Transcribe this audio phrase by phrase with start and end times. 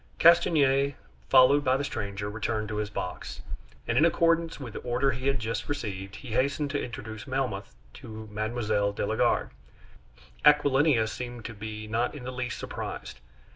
[0.17, 0.95] Castanier,
[1.29, 3.43] followed by the stranger, returned to his box;
[3.87, 7.75] and in accordance with the order he had just received, he hastened to introduce Melmoth
[7.93, 8.65] to Mme.
[8.95, 9.51] de la Garde.
[10.43, 13.19] Aquilina seemed to be not in the least surprised.